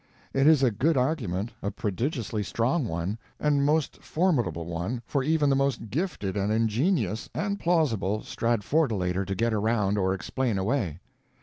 [0.33, 5.47] It is a good argument, a prodigiously strong one, and most formidable one for even
[5.51, 10.97] the most gifted and ingenious and plausible Stratfordolator to get around or explain away.